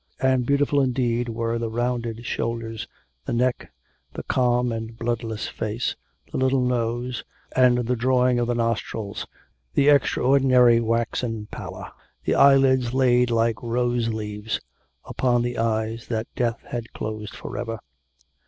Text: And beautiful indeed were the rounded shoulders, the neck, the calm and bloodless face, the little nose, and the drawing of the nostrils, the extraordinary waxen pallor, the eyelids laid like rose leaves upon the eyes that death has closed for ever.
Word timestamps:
And 0.19 0.47
beautiful 0.47 0.81
indeed 0.81 1.29
were 1.29 1.59
the 1.59 1.69
rounded 1.69 2.25
shoulders, 2.25 2.87
the 3.25 3.33
neck, 3.33 3.71
the 4.11 4.23
calm 4.23 4.71
and 4.71 4.97
bloodless 4.97 5.47
face, 5.47 5.95
the 6.31 6.39
little 6.39 6.63
nose, 6.63 7.23
and 7.55 7.77
the 7.85 7.95
drawing 7.95 8.39
of 8.39 8.47
the 8.47 8.55
nostrils, 8.55 9.27
the 9.75 9.89
extraordinary 9.89 10.79
waxen 10.79 11.47
pallor, 11.51 11.91
the 12.23 12.33
eyelids 12.33 12.95
laid 12.95 13.29
like 13.29 13.61
rose 13.61 14.07
leaves 14.07 14.59
upon 15.05 15.43
the 15.43 15.59
eyes 15.59 16.07
that 16.07 16.25
death 16.35 16.61
has 16.71 16.85
closed 16.95 17.35
for 17.35 17.55
ever. 17.55 17.77